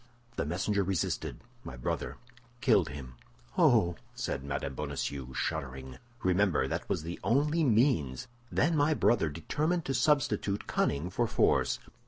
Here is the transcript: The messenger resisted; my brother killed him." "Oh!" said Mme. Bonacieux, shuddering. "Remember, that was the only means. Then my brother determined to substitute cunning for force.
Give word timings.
The 0.35 0.47
messenger 0.47 0.83
resisted; 0.83 1.41
my 1.63 1.77
brother 1.77 2.17
killed 2.59 2.89
him." 2.89 3.13
"Oh!" 3.55 3.95
said 4.15 4.43
Mme. 4.43 4.69
Bonacieux, 4.73 5.31
shuddering. 5.35 5.99
"Remember, 6.23 6.67
that 6.67 6.89
was 6.89 7.03
the 7.03 7.19
only 7.23 7.63
means. 7.63 8.27
Then 8.51 8.75
my 8.75 8.95
brother 8.95 9.29
determined 9.29 9.85
to 9.85 9.93
substitute 9.93 10.65
cunning 10.65 11.11
for 11.11 11.27
force. 11.27 11.77